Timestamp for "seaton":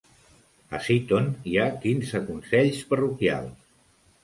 0.85-1.27